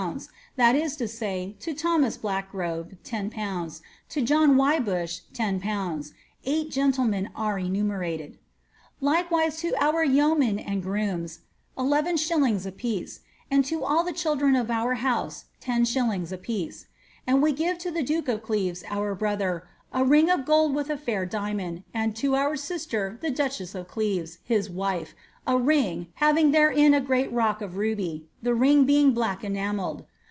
[0.55, 6.05] that if to say, to Thomas Blackgrove, 10/., to John Wymbushe, 10/L
[6.43, 8.39] (eighi gemiUmien an enumerated);
[8.99, 11.41] likewise to our yeomen and grooms,
[11.75, 12.65] 1 If.
[12.65, 13.19] a piece,
[13.51, 16.87] and to aU the children of our house lOs a piece.
[17.27, 20.89] And we give to the duke of Qevei, oar brother, a ring of gold with
[20.89, 25.13] a fair diamond, and to our sister, the dneheas ti Cleves, his wife,
[25.47, 30.05] a ring, having therein a great rock of ruby, the ring being black enamelled.